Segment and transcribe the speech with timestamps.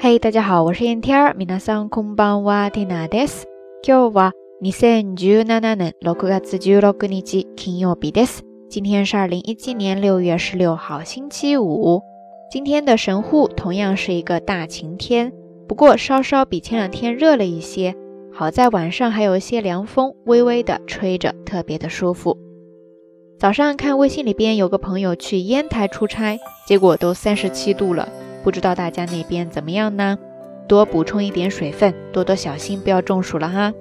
[0.00, 1.34] 嘿，大家好，我是燕天儿。
[1.34, 3.46] 皆さんこんばんは、ティナです。
[3.82, 8.42] 今日は二千十七年六月十六日金曜日です。
[8.68, 12.02] 今天是二零一七年六月十六号，星期五。
[12.50, 15.32] 今天的神户同样是一个大晴天，
[15.66, 17.94] 不过稍稍比前两天热了一些。
[18.32, 22.36] 好在晚上还有一些凉风，微微的吹着，特别的舒服。
[23.38, 28.08] 早上看微信里边有个朋友去烟台出差，结果都三十七度了。
[28.42, 30.18] 不知道大家那边怎么样呢？
[30.68, 33.72] 多补充一点水分，多多小心，不要中暑了哈。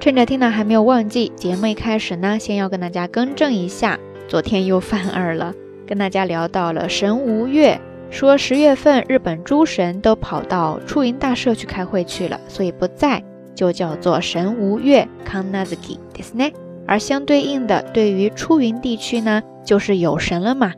[0.00, 5.54] 趁着 Tina 还没有忘记，节目一开始呢，先要跟大家更正一下，昨天又犯二了，
[5.86, 13.22] 跟大家聊到了神无月，说十月份日本诸神都跑到出云大社去开会去了，所以不在，
[13.54, 16.52] 就叫做神无月 Kanazuki ですね。
[16.86, 20.72] 而相对应的，对于出云地区呢，就是有神了嘛，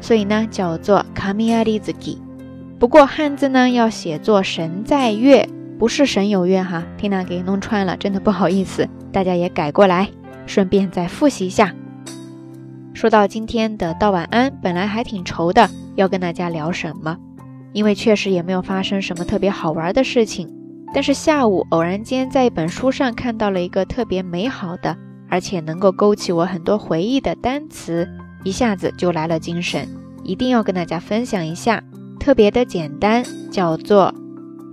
[0.00, 2.18] 所以呢叫做 Kamiarizuki。
[2.79, 5.49] 不过汉字呢要写作“神在月”，
[5.79, 6.83] 不是“神有月”哈。
[6.97, 10.09] 缇娜给弄串了，真的不好意思，大家也改过来，
[10.45, 11.73] 顺便再复习一下。
[12.93, 17.17] 说到今天的道晚安，本来还挺愁的，要跟大家聊什么？
[17.73, 20.47] 因为确实也没有发生什么特别好玩的事情。
[20.93, 24.95] 但是下午偶然间在一本书上看到了一个特别美好的，
[25.29, 28.07] 而且能够勾起我很多回忆的单词，
[28.43, 29.87] 一下子就来了精神，
[30.23, 31.83] 一定要跟大家分享一下。
[32.27, 34.13] 特别的简单，叫做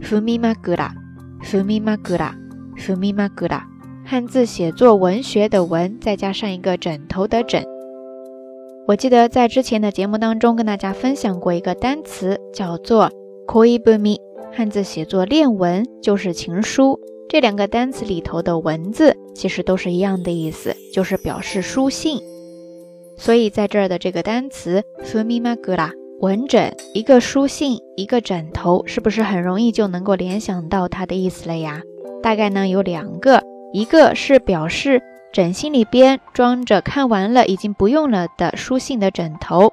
[0.02, 3.62] “fumi magura”，“fumi magura”，“fumi magura”。
[4.04, 7.64] 汉字写作文学的文，再加上一个枕头的枕。
[8.88, 13.12] 我记得在之前的节目当中跟大家分享过一个单词，叫做
[13.46, 14.16] “koibumi”，
[14.52, 16.98] 汉字写作恋文，就是情书。
[17.28, 22.20] 这两个单词里头的文字其实都是一样的意思，就是表示书信。
[23.16, 31.82] 所以在这儿的这个单词 fumigla 文枕一个书信，一个枕头，是不是很容易就能够联想到它的意思了呀？
[32.22, 39.72] 大概呢有两个，一个是表示枕芯里边装着看完了已经不用了的书信的枕头，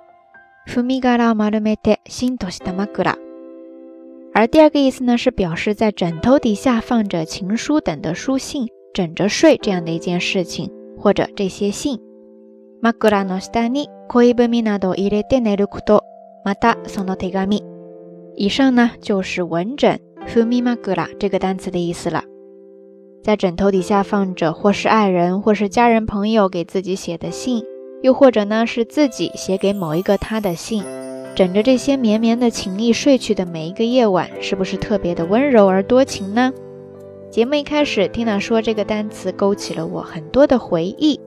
[4.33, 11.99] 而第二个意思呢是表示在枕头底下放着情书等的书信，枕着睡这样的一件事情，或者这些信。
[16.44, 17.62] またその手紙。
[18.36, 22.22] 以上呢就是文枕 fumi magura 这个单词的意思了。
[23.22, 27.64] 在枕头底下放着或是爱人或是家人朋友给自己写的信，
[28.02, 30.84] 又或者呢是自己写给某一个他的信，
[31.34, 36.52] 枕着这些绵绵的情意睡去的每一个夜晚，是不是特别的温柔而多情呢？
[37.30, 41.18] 节目一开始，Tina 说这个单词勾起了我很多的回忆。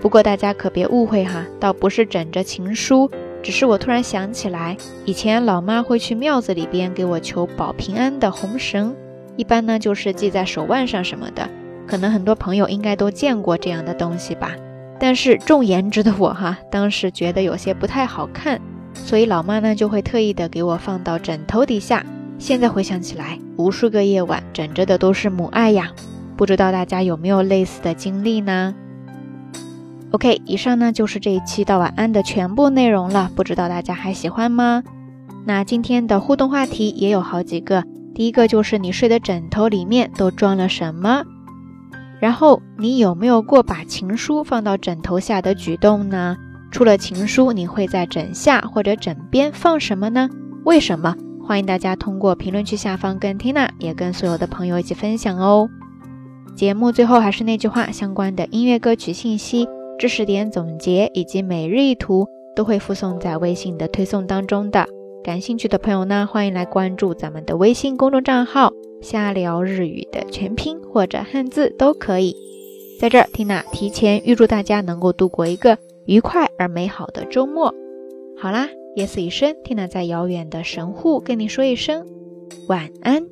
[0.00, 3.10] 不过大家可别误会哈，倒不是枕着情书。
[3.43, 4.75] 只是我突然想起来，
[5.05, 8.95] 以前老妈会去庙子里边给我求保平安的红绳，
[9.35, 11.47] 一般呢就是系在手腕上什么的。
[11.85, 14.53] 可能很多朋友应该都见过这样的东西吧。
[14.99, 18.59] 但是重颜值的我哈，当时觉得有些不太好看，
[18.93, 22.05] 所以老妈呢就会特意的给我放到枕头底下。
[22.39, 25.91] 现在回想起来，无数个夜晚枕着的都是母爱呀。
[26.35, 28.75] 不知道大家有没有类似的经历呢
[30.11, 34.83] ？OK，以上呢就是这一期到晚安的全部内容了，不知道大家还喜欢吗？
[35.45, 41.23] 那今天的互动话题也有好几个，第一个就是你睡的枕头里面都装了什么？
[42.19, 46.35] 然后你有没有过把情书放到枕头下的举动呢？
[46.71, 50.29] 除了情书，你会在枕下或者枕边放什么呢？
[50.65, 51.15] 为什么？
[51.45, 55.69] 欢迎大家通过评论区下方跟 Tina 也跟所有的朋友一起分享哦。
[56.55, 59.67] 节目最后还是那句话，相关的音乐歌曲信息。
[59.97, 64.85] 知识点总结以及每日一图都会附送在微信的推送当中的。
[65.23, 68.71] 感兴趣的朋友呢，欢迎来关注咱们的微信公众账号
[69.01, 72.35] “瞎聊日语”的全拼或者汉字都可以。
[72.99, 77.73] 在这儿，缇娜提前预祝大家能够度过一个愉快而美好的周末。
[78.37, 82.05] 好啦，夜色已深，缇娜在遥远的神户跟你说一声
[82.67, 83.25] 晚安。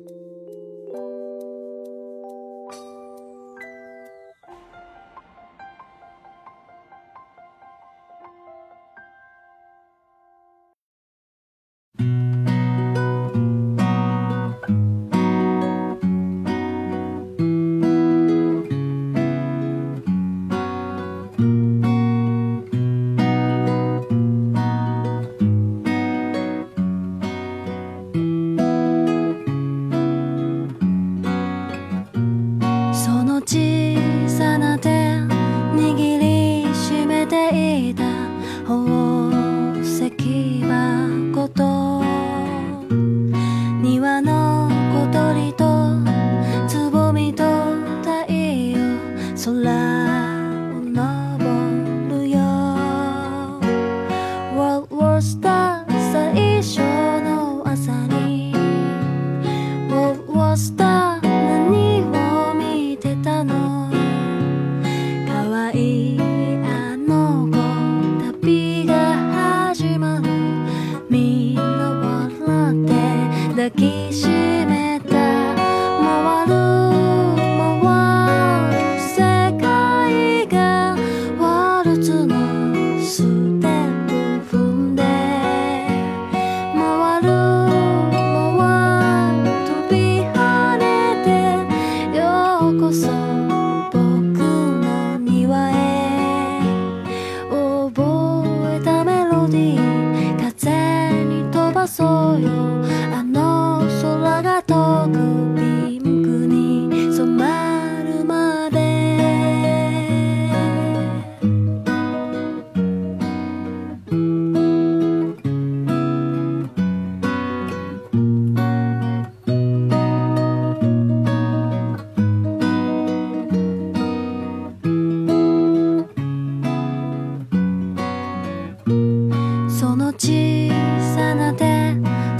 [33.48, 38.02] 小さな手握りしめていた
[38.64, 40.10] 宝石
[40.64, 42.02] 箱と
[43.80, 45.64] 庭の小鳥と
[46.66, 47.44] つぼみと
[48.02, 48.80] 太陽
[49.36, 50.15] 空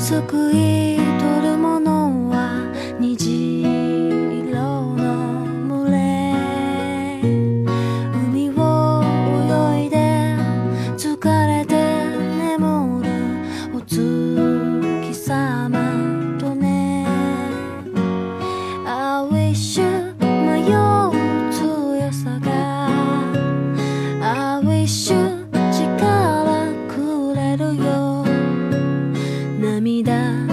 [0.06, 1.05] その小
[29.80, 30.45] 涙。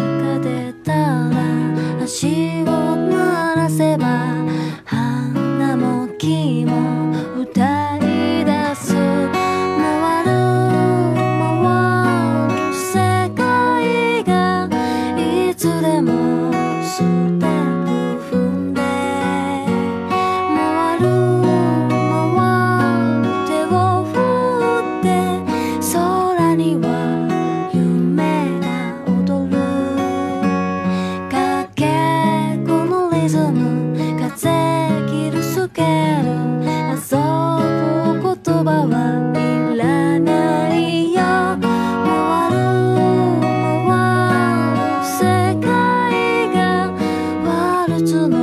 [47.88, 48.43] ルツの